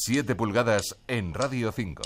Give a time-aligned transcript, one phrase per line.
[0.00, 2.02] 7 pulgadas en Radio 5.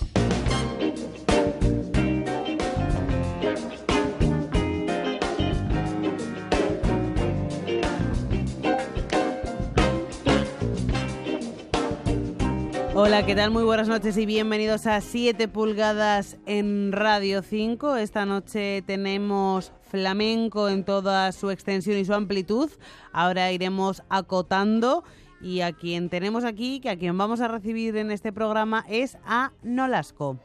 [12.95, 13.51] Hola, ¿qué tal?
[13.51, 17.97] Muy buenas noches y bienvenidos a 7 pulgadas en Radio 5.
[17.97, 22.71] Esta noche tenemos flamenco en toda su extensión y su amplitud.
[23.13, 25.05] Ahora iremos acotando
[25.43, 29.19] y a quien tenemos aquí, que a quien vamos a recibir en este programa es
[29.27, 30.39] a Nolasco.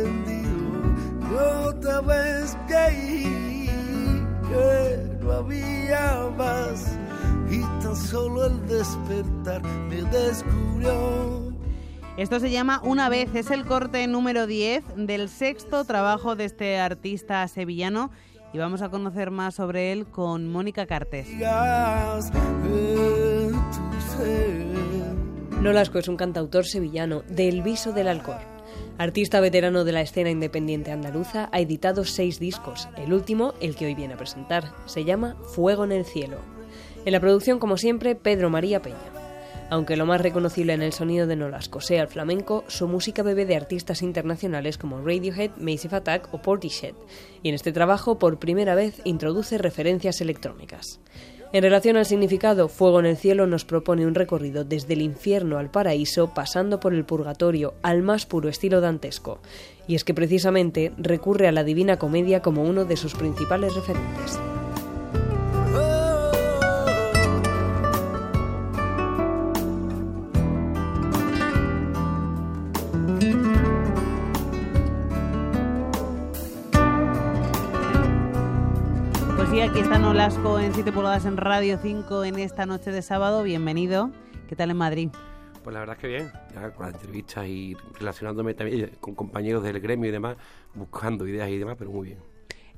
[0.00, 1.34] Encendido, y
[1.68, 3.66] otra vez caí,
[4.48, 6.98] que no había más.
[7.50, 11.50] Y tan solo el despertar me descubrió.
[12.16, 16.78] Esto se llama Una vez, es el corte número 10 del sexto trabajo de este
[16.78, 18.10] artista sevillano
[18.52, 21.28] y vamos a conocer más sobre él con Mónica Cartes.
[25.60, 28.59] Nolasco es un cantautor sevillano de El Viso del Alcor.
[29.00, 32.86] Artista veterano de la escena independiente andaluza, ha editado seis discos.
[32.98, 36.36] El último, el que hoy viene a presentar, se llama Fuego en el Cielo.
[37.06, 38.98] En la producción, como siempre, Pedro María Peña.
[39.70, 43.46] Aunque lo más reconocible en el sonido de Nolasco sea el flamenco, su música bebe
[43.46, 46.92] de artistas internacionales como Radiohead, Massive Attack o Portishead,
[47.42, 51.00] y en este trabajo por primera vez introduce referencias electrónicas.
[51.52, 55.58] En relación al significado, Fuego en el Cielo nos propone un recorrido desde el infierno
[55.58, 59.40] al paraíso, pasando por el purgatorio al más puro estilo dantesco.
[59.88, 64.38] Y es que precisamente recurre a la Divina Comedia como uno de sus principales referentes.
[79.50, 83.42] Aquí está Nolasco en 7 pulgadas en Radio 5 en esta noche de sábado.
[83.42, 84.10] Bienvenido.
[84.48, 85.08] ¿Qué tal en Madrid?
[85.64, 89.64] Pues la verdad es que bien, ya con las entrevistas y relacionándome también con compañeros
[89.64, 90.36] del gremio y demás,
[90.74, 92.20] buscando ideas y demás, pero muy bien.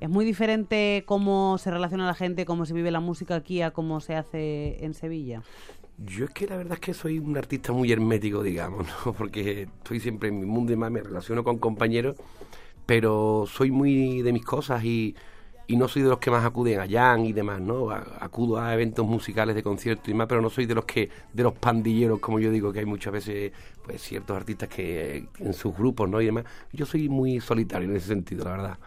[0.01, 3.71] ¿Es muy diferente cómo se relaciona la gente, cómo se vive la música aquí a
[3.71, 5.43] cómo se hace en Sevilla?
[5.99, 9.13] Yo es que la verdad es que soy un artista muy hermético, digamos, ¿no?
[9.17, 12.17] porque estoy siempre en mi mundo y demás, me relaciono con compañeros,
[12.87, 15.15] pero soy muy de mis cosas y,
[15.73, 17.91] y no soy de los que más acuden a jam y demás, ¿no?
[17.91, 21.43] Acudo a eventos musicales de conciertos y demás, pero no soy de los que de
[21.43, 23.53] los pandilleros, como yo digo, que hay muchas veces
[23.85, 26.21] pues ciertos artistas que tienen sus grupos, ¿no?
[26.21, 26.45] Y demás.
[26.73, 28.79] Yo soy muy solitario en ese sentido, la verdad.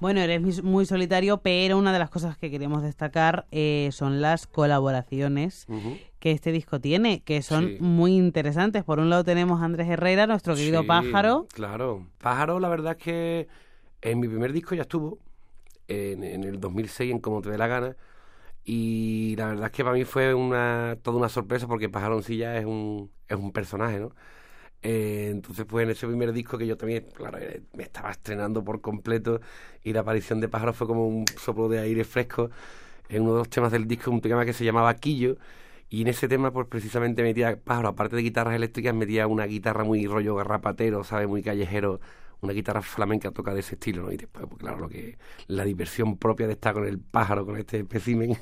[0.00, 4.46] Bueno, eres muy solitario, pero una de las cosas que queremos destacar eh, son las
[4.46, 5.66] colaboraciones
[6.18, 7.76] que este disco tiene, que son Sí.
[7.80, 8.84] muy interesantes.
[8.84, 11.46] Por un lado tenemos a Andrés Herrera, nuestro querido Sí, pájaro.
[11.54, 12.06] Claro.
[12.18, 13.48] Pájaro, la verdad es que
[14.02, 15.18] en mi primer disco ya estuvo,
[15.88, 17.96] en, el 2006, en Como te dé la gana.
[18.64, 21.90] Y la verdad es que para mí fue una toda una sorpresa porque
[22.38, 24.14] ya es un, es un personaje, ¿no?
[24.82, 27.38] Eh, entonces, pues en ese primer disco que yo también, claro,
[27.74, 29.40] me estaba estrenando por completo
[29.82, 32.50] y la aparición de Pájaro fue como un soplo de aire fresco.
[33.08, 35.36] En uno de los temas del disco, un tema que se llamaba Quillo,
[35.94, 39.84] y en ese tema, pues precisamente metía pájaro, aparte de guitarras eléctricas, metía una guitarra
[39.84, 41.28] muy rollo garrapatero, ¿sabes?
[41.28, 42.00] Muy callejero,
[42.44, 44.12] una guitarra flamenca toca de ese estilo, ¿no?
[44.12, 45.18] Y después, pues claro, lo que
[45.48, 48.36] la diversión propia de estar con el pájaro, con este espécimen.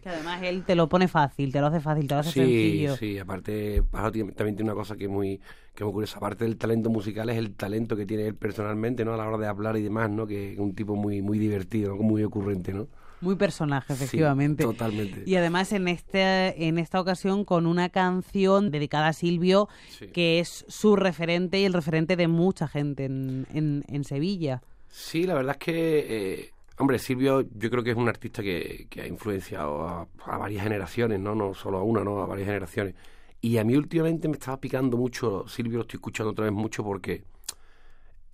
[0.00, 2.32] Que además él te lo pone fácil, te lo hace fácil, te lo hace sí,
[2.32, 2.96] sencillo.
[2.96, 5.38] sí, aparte, pájaro también tiene una cosa que es muy,
[5.74, 6.18] que es muy curiosa.
[6.18, 9.12] Aparte del talento musical, es el talento que tiene él personalmente, ¿no?
[9.14, 10.26] A la hora de hablar y demás, ¿no?
[10.26, 12.02] Que es un tipo muy, muy divertido, ¿no?
[12.02, 12.88] muy ocurrente, ¿no?
[13.20, 14.62] Muy personaje, Sí, efectivamente.
[14.64, 15.22] totalmente.
[15.26, 20.06] Y además en este en esta ocasión con una canción dedicada a Silvio, Sí.
[20.08, 24.62] que es su referente y el referente de mucha gente en, en, en Sevilla.
[24.88, 26.06] Sí, la verdad es que,
[26.40, 30.38] eh, hombre, Silvio yo creo que es un artista que, que ha influenciado a, a
[30.38, 31.34] varias generaciones, ¿no?
[31.34, 32.20] No solo a una, ¿no?
[32.22, 32.94] A varias generaciones.
[33.42, 36.82] Y a mí últimamente me estaba picando mucho, Silvio lo estoy escuchando otra vez mucho
[36.82, 37.22] porque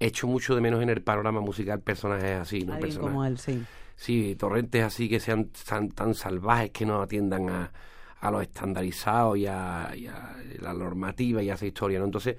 [0.00, 2.74] echo mucho de menos en el panorama musical personajes así, ¿no?
[2.74, 3.64] Alguien Personajes- como él, sí.
[3.96, 7.72] Sí, torrentes así que sean tan, tan salvajes que no atiendan a,
[8.20, 12.04] a lo estandarizado y a, y a la normativa y a esa historia, ¿no?
[12.04, 12.36] Entonces,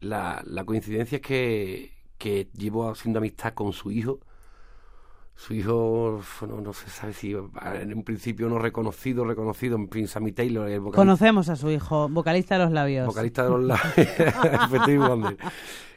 [0.00, 4.20] la, la coincidencia es que, que llevo haciendo amistad con su hijo
[5.36, 10.08] Su hijo, no, no se sabe si en un principio no reconocido, reconocido, en fin,
[10.08, 10.96] Sammy Taylor, el vocalista.
[10.96, 13.06] Conocemos a su hijo, vocalista de los labios.
[13.06, 15.36] Vocalista de los labios.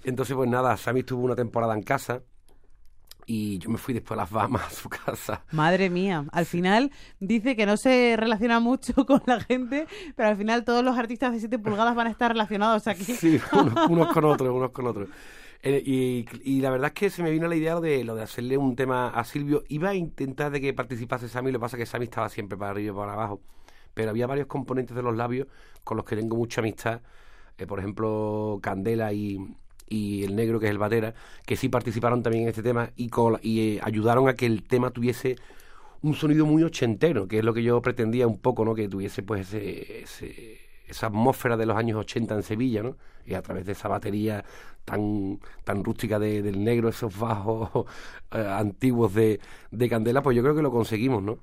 [0.04, 2.22] Entonces, pues nada, Sammy estuvo una temporada en casa
[3.32, 5.44] y yo me fui después a las Bahamas a su casa.
[5.52, 9.86] Madre mía, al final dice que no se relaciona mucho con la gente,
[10.16, 13.04] pero al final todos los artistas de 7 pulgadas van a estar relacionados aquí.
[13.04, 13.40] Sí,
[13.88, 15.10] unos, con otros, unos con otros.
[15.62, 18.58] Eh, y, la verdad es que se me vino la idea de lo de hacerle
[18.58, 19.64] un tema a Silvio.
[19.68, 22.58] Iba a intentar de que participase Sammy, lo que pasa es que Sammy estaba siempre
[22.58, 23.42] para arriba y para abajo.
[23.94, 25.48] Pero había varios componentes de los labios
[25.84, 27.02] con los que tengo mucha amistad.
[27.58, 29.38] Eh, por ejemplo, Candela y,
[29.90, 31.14] y el negro, que es el batera,
[31.46, 33.12] que sí participaron también en este tema y,
[33.42, 35.36] y eh, ayudaron a que el tema tuviese
[36.02, 38.76] un sonido muy ochentero, que es lo que yo pretendía un poco, ¿no?
[38.76, 42.98] Que tuviese pues ese, esa atmósfera de los años 80 en Sevilla, ¿no?
[43.26, 44.44] Y a través de esa batería
[44.86, 47.86] tan, tan rústica del negro, esos bajos
[48.32, 49.40] eh, antiguos de,
[49.72, 51.40] de Candela, pues yo creo que lo conseguimos, ¿no?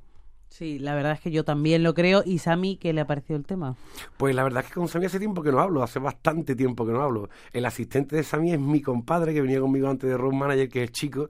[0.48, 2.22] Sí, la verdad es que yo también lo creo.
[2.25, 3.76] ¿Y Sami qué le ha parecido el tema?
[4.16, 6.87] Pues la verdad es que con Sami hace tiempo que no hablo, hace bastante tiempo
[6.87, 7.28] que no hablo.
[7.52, 10.84] El asistente de Sami es mi compadre que venía conmigo antes de Road Manager, que
[10.84, 11.28] es chico,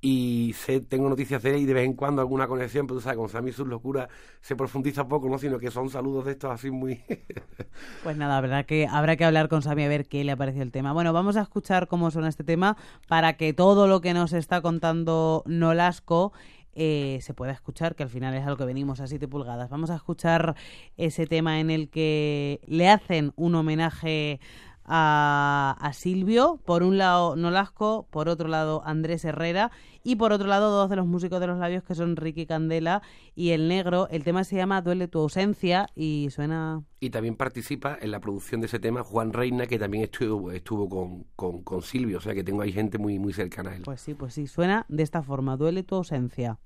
[0.00, 3.02] y sé, tengo noticias de él y de vez en cuando alguna conexión, pero tú
[3.02, 4.08] sabes, con Sami sus locuras
[4.40, 5.38] se profundiza poco, ¿no?
[5.38, 7.02] Sino que son saludos de estos así muy...
[8.02, 10.36] pues nada, la verdad que habrá que hablar con Sami a ver qué le ha
[10.36, 10.92] parecido el tema.
[10.92, 12.76] Bueno, vamos a escuchar cómo suena este tema
[13.08, 16.32] para que todo lo que nos está contando Nolasco
[16.78, 19.70] eh, se pueda escuchar, que al final es a lo que venimos a 7 pulgadas.
[19.70, 20.56] Vamos a escuchar
[20.98, 24.40] ese tema en el que le hacen un homenaje
[24.86, 29.70] a, a, Silvio, por un lado Nolasco, por otro lado Andrés Herrera
[30.04, 33.02] y por otro lado dos de los músicos de los labios que son Ricky Candela
[33.34, 34.08] y El Negro.
[34.10, 36.82] El tema se llama Duele tu ausencia y suena...
[37.00, 40.88] Y también participa en la producción de ese tema Juan Reina, que también estuvo, estuvo
[40.88, 43.82] con, con, con Silvio, o sea que tengo ahí gente muy, muy cercana a él.
[43.82, 46.58] Pues sí, pues sí, suena de esta forma, Duele tu ausencia.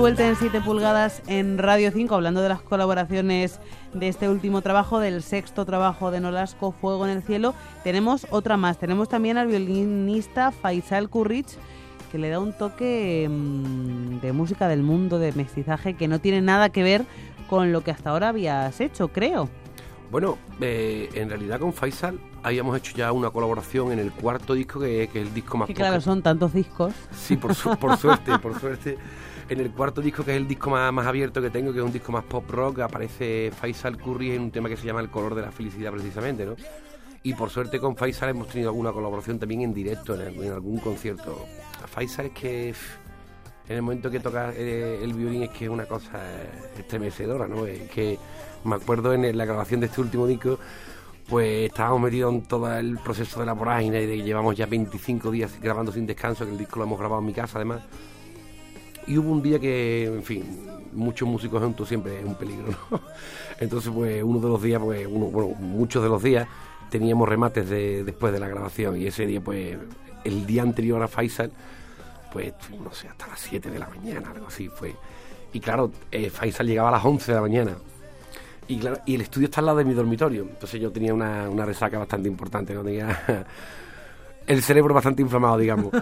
[0.00, 3.60] Vuelta en 7 pulgadas en Radio 5 hablando de las colaboraciones
[3.92, 7.54] de este último trabajo, del sexto trabajo de Nolasco, Fuego en el Cielo.
[7.84, 11.48] Tenemos otra más, tenemos también al violinista Faisal Kurrich
[12.10, 16.40] que le da un toque mm, de música del mundo, de mestizaje, que no tiene
[16.40, 17.04] nada que ver
[17.48, 19.48] con lo que hasta ahora habías hecho, creo.
[20.10, 24.80] Bueno, eh, en realidad con Faisal habíamos hecho ya una colaboración en el cuarto disco,
[24.80, 26.94] que, que es el disco más Que claro, son tantos discos.
[27.14, 28.96] Sí, por, su- por suerte, por suerte.
[29.50, 31.84] En el cuarto disco, que es el disco más, más abierto que tengo, que es
[31.84, 35.10] un disco más pop rock, aparece Faisal Curry en un tema que se llama El
[35.10, 36.54] color de la felicidad, precisamente, ¿no?
[37.24, 41.46] Y por suerte con Faisal hemos tenido alguna colaboración también en directo, en, algún- concierto.
[41.86, 42.68] Faisal es que
[43.68, 46.20] en el momento que toca eh, el violín es que es una cosa
[46.78, 47.66] estremecedora, ¿no?
[47.66, 48.18] Es que
[48.64, 50.60] me acuerdo en la grabación de este último disco,
[51.28, 55.30] pues estábamos metidos en todo el proceso de la vorágine, de que llevamos ya 25
[55.32, 57.82] días grabando sin descanso, que el disco lo hemos grabado en mi casa además.
[59.06, 60.44] Y hubo un día que, en fin,
[60.92, 63.00] muchos músicos juntos siempre es un peligro, ¿no?
[63.58, 66.48] Entonces, pues uno de los días, pues, uno, bueno, muchos de los días
[66.90, 69.76] teníamos remates de, después de la grabación y ese día, pues,
[70.24, 71.50] el día anterior a Faisal,
[72.32, 72.52] pues,
[72.82, 74.94] no sé, hasta las 7 de la mañana, algo así fue.
[75.52, 77.76] Y claro, eh, Faisal llegaba a las 11 de la mañana.
[78.68, 80.42] Y, claro, y el estudio está al lado de mi dormitorio.
[80.42, 82.72] Entonces yo tenía una, una resaca bastante importante.
[82.72, 82.84] ¿no?
[82.84, 83.46] Tenía
[84.50, 85.92] el cerebro bastante inflamado, digamos.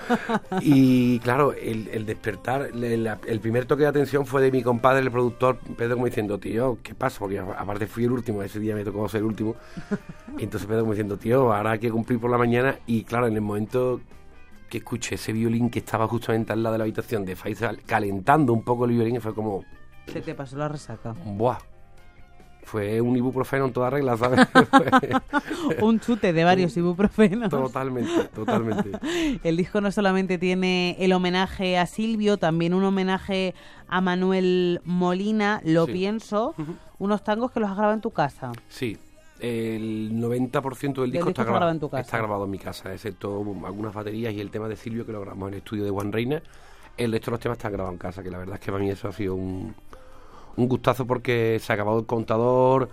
[0.62, 5.00] Y claro, el, el despertar, el, el primer toque de atención fue de mi compadre,
[5.00, 7.18] el productor, Pedro, como diciendo, tío, ¿qué pasa?
[7.18, 9.54] Porque aparte fui el último, ese día me tocó ser el último.
[10.38, 12.78] Y entonces Pedro como diciendo, tío, ahora hay que cumplir por la mañana.
[12.86, 14.00] Y claro, en el momento
[14.70, 18.54] que escuché ese violín que estaba justamente al lado de la habitación de Faisal, calentando
[18.54, 19.64] un poco el violín, fue como,
[20.06, 21.14] Se te pasó la resaca.
[21.24, 21.58] ¡buah!
[22.70, 24.46] Fue un ibuprofeno en toda regla, ¿sabes?
[25.80, 27.48] un chute de varios ibuprofenos.
[27.48, 28.90] totalmente, totalmente.
[29.42, 33.54] El disco no solamente tiene el homenaje a Silvio, también un homenaje
[33.88, 35.92] a Manuel Molina, lo Sí.
[35.92, 36.54] pienso,
[36.98, 38.52] unos tangos que los has grabado en tu casa.
[38.68, 38.98] Sí,
[39.40, 42.00] el 90% del disco, disco está, grabado en tu casa.
[42.02, 45.20] está grabado en mi casa, excepto algunas baterías y el tema de Silvio que lo
[45.20, 46.42] grabamos en el estudio de Juan Reina.
[46.98, 48.82] El resto de los temas están grabados en casa, que la verdad es que para
[48.84, 49.74] mí eso ha sido un,
[50.58, 52.88] un gustazo porque se ha acabado el contador,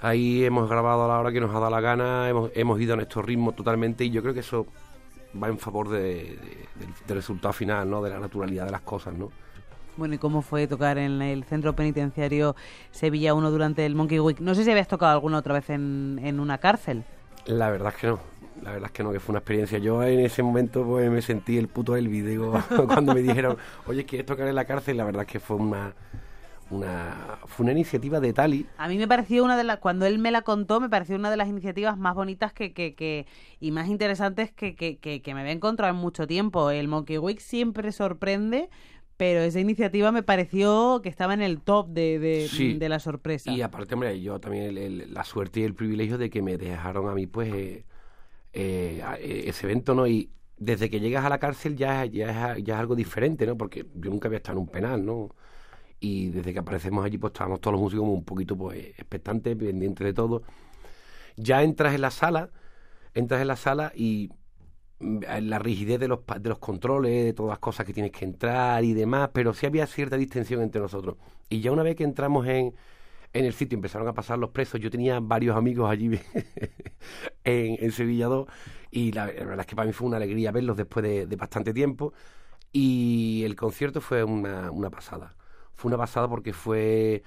[0.00, 2.94] ahí hemos grabado a la hora que nos ha dado la gana, hemos, hemos ido
[2.94, 4.66] a nuestro ritmo totalmente y yo creo que eso
[5.42, 6.36] va en favor de- de-
[6.80, 8.02] del, del resultado final, ¿no?
[8.02, 9.30] De la naturalidad de las cosas, ¿no?
[9.96, 12.56] Bueno, ¿y cómo fue tocar en el centro penitenciario
[12.90, 14.40] Sevilla 1 durante el Monkey Week?
[14.40, 17.04] No sé si habías tocado alguna otra vez en, en una cárcel.
[17.44, 18.18] La verdad es que no.
[18.62, 19.78] La verdad es que no, que fue una experiencia.
[19.78, 22.54] Yo en ese momento pues me sentí el puto del digo,
[22.86, 24.96] cuando me dijeron, oye, ¿quieres tocar en la cárcel?
[24.96, 25.92] La verdad es que fue una,
[26.76, 28.66] una, fue una iniciativa de Tali.
[28.78, 31.30] A mí me pareció una de las, cuando él me la contó, me pareció una
[31.30, 33.26] de las iniciativas más bonitas que, que, que
[33.60, 36.70] y más interesantes que, que, que, que me había encontrado en mucho tiempo.
[36.70, 38.68] El Monkey Week siempre sorprende,
[39.16, 42.74] pero esa iniciativa me pareció que estaba en el top de, de, Sí.
[42.74, 43.52] de la sorpresa.
[43.52, 46.56] Y aparte, hombre, yo también el- el- la suerte y el privilegio de que me
[46.58, 47.84] dejaron a mí, pues, eh,
[48.52, 50.06] eh, eh, ese evento, ¿no?
[50.06, 53.56] Y desde que llegas a la cárcel ya, ya, es, ya es algo diferente, ¿no?
[53.56, 55.30] Porque yo nunca había estado en un penal, ¿no?
[56.02, 60.04] Y desde que aparecemos allí, pues estábamos todos los músicos un poquito, pues, expectantes, pendientes
[60.04, 60.42] de todo.
[61.36, 62.50] Ya entras en la sala,
[63.14, 64.30] entras en la sala y
[64.98, 68.24] mm, la rigidez de los, de los controles, de todas las cosas que tienes que
[68.24, 71.18] entrar y demás, pero sí había cierta distensión entre nosotros.
[71.48, 72.74] Y ya una vez que entramos en,
[73.32, 76.18] en el sitio, empezaron a pasar los presos, yo tenía varios amigos allí
[77.44, 78.48] en, en Sevilla 2
[78.90, 81.36] y la, la verdad es que para mí fue una alegría verlos después de, de
[81.36, 82.12] bastante tiempo
[82.72, 85.36] y el concierto fue una, una pasada.
[85.82, 87.22] Fue una pasada porque fue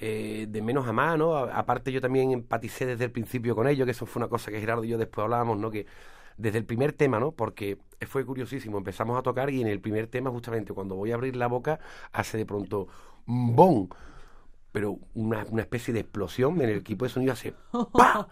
[0.00, 1.36] eh, de menos a más, ¿no?
[1.36, 4.50] A- Aparte yo también empaticé desde el principio con ellos, que eso fue una cosa
[4.50, 5.70] que Gerardo y yo después hablábamos, ¿no?
[5.70, 5.86] Que
[6.38, 7.32] desde el primer tema, ¿no?
[7.32, 11.14] Porque fue curiosísimo, empezamos a tocar y en el primer tema justamente cuando voy a
[11.16, 11.80] abrir la boca
[12.12, 12.88] hace de pronto
[13.26, 13.88] ¡bom!
[14.72, 17.54] Pero una, una especie de explosión en el equipo de sonido hace
[17.96, 18.28] ¡pa!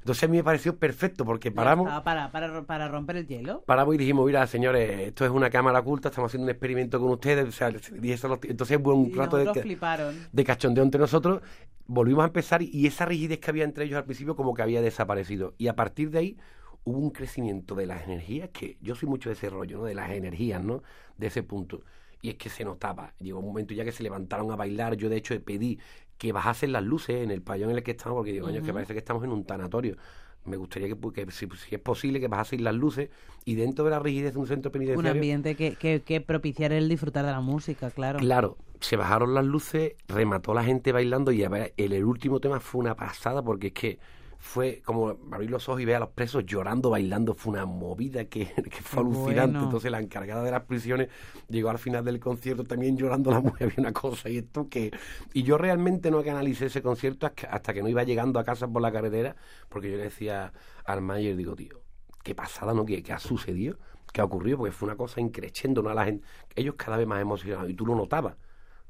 [0.00, 3.62] Entonces a mí me pareció perfecto porque paramos para, para, para romper el hielo.
[3.66, 7.10] paramos y dijimos, mira, señores, esto es una cámara oculta, estamos haciendo un experimento con
[7.10, 7.46] ustedes.
[7.46, 7.70] O sea,
[8.02, 10.14] y eso entonces hubo un Y rato de, fliparon.
[10.32, 11.42] de cachondeo entre nosotros.
[11.86, 14.80] Volvimos a empezar y esa rigidez que había entre ellos al principio como que había
[14.80, 15.54] desaparecido.
[15.58, 16.36] Y a partir de ahí
[16.84, 19.84] hubo un crecimiento de las energías, que yo soy mucho de ese rollo, ¿no?
[19.84, 20.82] De las energías, ¿no?
[21.18, 21.82] De ese punto.
[22.22, 23.12] Y es que se notaba.
[23.18, 24.94] Llegó un momento ya que se levantaron a bailar.
[24.96, 25.78] Yo, de hecho, pedí
[26.20, 28.74] que bajasen las luces en el pabellón en el que estamos, porque digo, coño, que
[28.74, 29.96] parece que estamos en un tanatorio.
[30.44, 33.08] Me gustaría que, que si, si es posible, que bajasen las luces
[33.46, 35.12] y dentro de la rigidez de un centro Un penitenciario...
[35.12, 38.18] ambiente que, que, que propiciara el disfrutar de la música, claro.
[38.18, 42.80] Claro, se bajaron las luces, remató la gente bailando y el, el último tema fue
[42.80, 43.98] una pasada porque es que
[44.40, 48.24] fue como abrir los ojos y ver a los presos llorando, bailando, fue una movida
[48.24, 49.52] que, que fue alucinante.
[49.52, 49.64] bueno.
[49.64, 51.08] Entonces la encargada de las prisiones
[51.48, 54.90] llegó al final del concierto también llorando la mujer, había una cosa y esto que...
[55.34, 58.66] Y yo realmente no canalicé ese concierto hasta, hasta que no iba llegando a casa
[58.66, 59.36] por la carretera,
[59.68, 60.52] porque yo le decía
[60.86, 61.82] al Mayer, digo, tío,
[62.22, 62.86] qué pasada, ¿no?
[62.86, 63.78] ¿Qué, qué ha sucedido?
[64.10, 64.56] ¿Qué ha ocurrido?
[64.56, 65.90] Porque fue una cosa increciendo, ¿no?
[65.90, 68.36] A la gente, ellos cada vez más emocionados y tú lo notabas.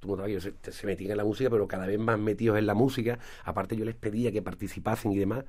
[0.01, 2.67] Tú que ellos se, se metían en la música, pero cada vez más metidos en
[2.67, 3.19] la música.
[3.45, 5.45] Aparte yo les pedía que participasen y demás.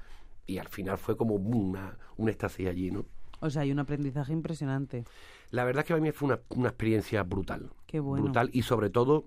[0.45, 3.05] Y al final fue como una, un éxtasis allí, ¿no?
[3.39, 5.05] O sea, hay un aprendizaje impresionante.
[5.49, 7.71] La verdad es que para mí fue una, una experiencia brutal.
[7.87, 8.23] Qué bueno.
[8.23, 9.25] Brutal y sobre todo,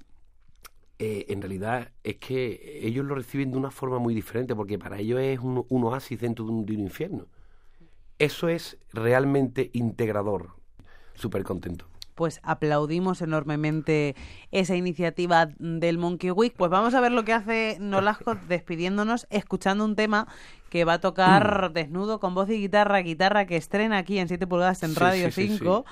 [0.98, 4.98] eh, en realidad es que ellos lo reciben de una forma muy diferente porque para
[4.98, 7.26] ellos es un, un oasis dentro de un, de un infierno.
[8.18, 10.50] Eso es realmente integrador.
[11.14, 11.86] Súper contento.
[12.14, 14.14] Pues aplaudimos enormemente
[14.50, 16.54] esa iniciativa del Monkey Week.
[16.56, 20.28] Pues vamos a ver lo que hace Nolasco despidiéndonos, escuchando un tema
[20.70, 24.46] que va a tocar desnudo con voz y guitarra, guitarra que estrena aquí en 7
[24.46, 25.84] pulgadas en Sí, Radio sí, sí, 5.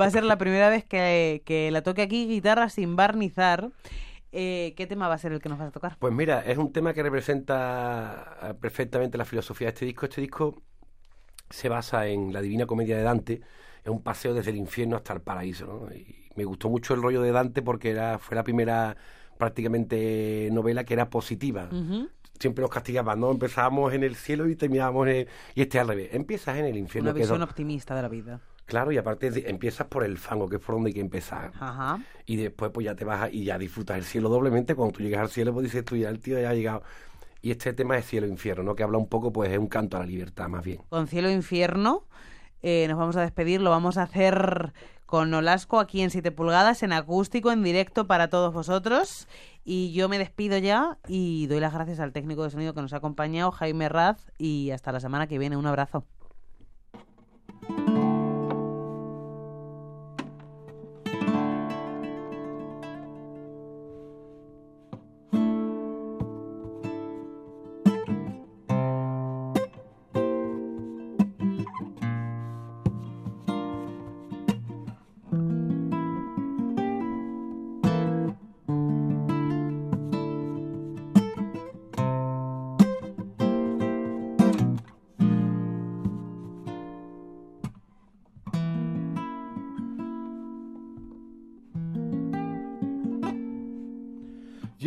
[0.00, 3.70] Va a ser la primera vez que, que la toque aquí, guitarra sin barnizar.
[4.32, 5.96] Eh, ¿Qué tema va a ser el que nos vas a tocar?
[5.98, 10.06] Pues mira, es un tema que representa eh, perfectamente la filosofía de este disco.
[10.06, 10.62] Este disco
[11.50, 13.40] se basa en la Divina Comedia de Dante,
[13.84, 15.66] es un paseo desde el infierno hasta el paraíso.
[15.66, 15.94] ¿no?
[15.94, 18.96] Y me gustó mucho el rollo de Dante porque era, fue la primera
[19.54, 21.68] prácticamente novela que era positiva.
[22.38, 23.30] Siempre nos castigaban, ¿no?
[23.30, 25.28] Empezábamos en el cielo y terminábamos en el...
[25.54, 26.08] Y este al revés.
[26.12, 27.10] Empiezas en el infierno.
[27.10, 28.40] Una que es visión optimista de la vida.
[28.64, 31.50] Claro, y aparte de- empiezas por el fango, que es por donde hay que empezar.
[31.60, 31.98] Ajá.
[32.24, 34.74] Y después pues ya te vas a- y ya disfrutas el cielo doblemente.
[34.74, 36.82] Cuando tú llegas al cielo, pues dices tú, ya el tío ya ha llegado.
[37.42, 38.74] Y este tema es cielo e infierno, ¿no?
[38.74, 40.80] Que habla un poco, pues es un canto a la libertad, más bien.
[40.88, 42.04] Con cielo e infierno.
[42.62, 44.72] Eh, nos vamos a despedir, lo vamos a hacer
[45.06, 49.26] con Nolasco aquí en 7 pulgadas, en acústico, en directo para todos vosotros.
[49.64, 52.92] Y yo me despido ya y doy las gracias al técnico de sonido que nos
[52.92, 55.56] ha acompañado, Jaime Raz, y hasta la semana que viene.
[55.56, 56.04] Un abrazo.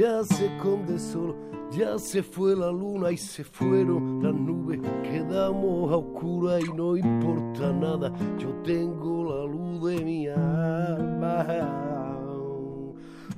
[0.04, 1.34] Ya se esconde solo,
[1.72, 6.98] ya se fue la luna y se fueron las nubes, quedamos a oscura y no
[6.98, 11.48] importa nada, yo tengo la luz de mi alma.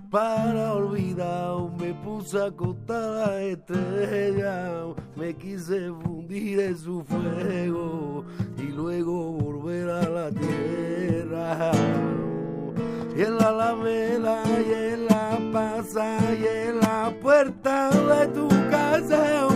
[0.10, 8.26] Para olvidar me puse a contar las estrellas, me quise fundir en su fuego
[8.58, 11.72] y luego volver a la tierra.
[13.16, 15.15] Y en la alameda y en la
[15.86, 19.48] pasa y en la puerta de tu casa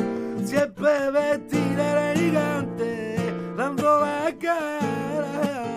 [0.43, 3.15] siempre vestida elegante
[3.57, 5.71] dando la cara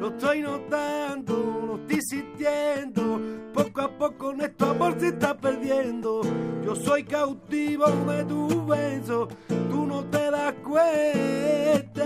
[0.00, 3.20] lo estoy notando lo estoy sintiendo
[3.54, 6.20] poco a poco nuestro amor se está perdiendo.
[6.62, 12.04] Yo soy cautivo de tu beso tú no te das cuenta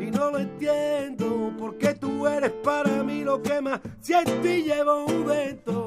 [0.00, 5.04] y no lo entiendo porque tú eres para mí lo que más siento y llevo
[5.26, 5.81] dentro.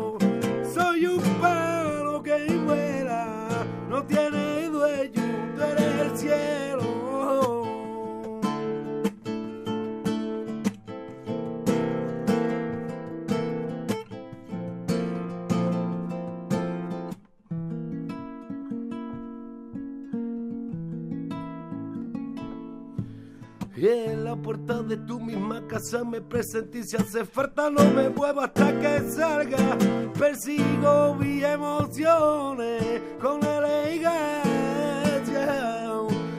[4.08, 5.24] Tiene dueño,
[5.56, 6.56] tú eres el cielo.
[23.78, 28.10] Y en la puerta de tu misma casa me presenté si hace falta no me
[28.10, 29.78] muevo hasta que salga.
[30.18, 33.55] Persigo mi emociones con elegancia.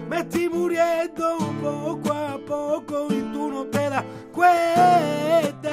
[0.09, 5.73] Me estoy muriendo poco a poco y tú no te das cuenta.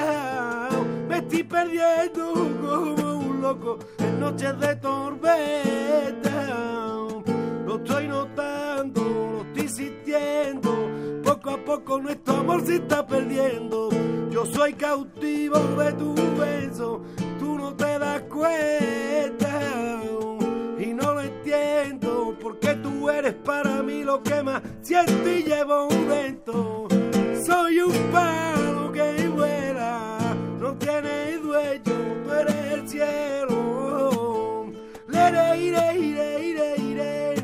[1.07, 6.47] Me estoy perdiendo como un loco en noches de tormenta.
[7.65, 10.73] Lo estoy notando, lo estoy sintiendo
[11.23, 13.89] poco a poco nuestro amor se está perdiendo.
[14.29, 17.01] Yo soy cautivo de tu beso,
[17.39, 20.01] tú no te das cuenta.
[20.83, 25.87] Y no lo entiendo, porque tú eres para mí lo que más siento y llevo
[25.87, 26.89] dentro.
[27.45, 30.17] Soy un palo que vuela,
[30.59, 31.83] no tiene dueño,
[32.25, 34.73] tú eres el cielo.
[35.07, 37.35] Lere, ire, ire, ire, ire.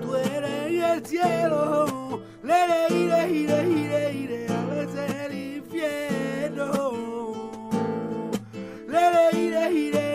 [0.00, 2.22] Tú eres el cielo.
[2.42, 6.70] Lere, ire, ire, ire, ire, a veces el infierno.
[8.86, 10.07] Lere, ire, ire,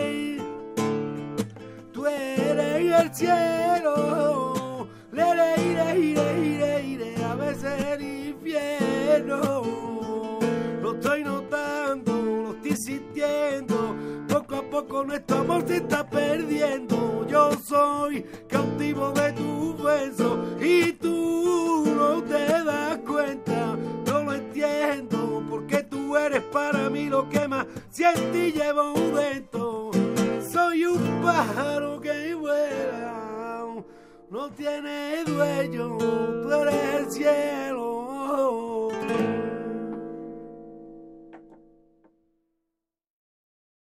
[3.14, 4.88] cielo.
[5.12, 9.62] Lere, ire, ire, ire, ire, a veces el infierno.
[10.82, 13.94] Lo estoy notando, lo estoy sintiendo.
[14.28, 17.24] Poco a poco nuestro amor se está perdiendo.
[17.28, 23.76] Yo soy cautivo de tu beso y tú no te das cuenta.
[24.06, 30.03] No lo entiendo porque tú eres para mí lo que más siento y llevo dentro
[30.54, 33.66] soy un pájaro que vuela,
[34.30, 38.88] no tiene dueño, tú eres el cielo.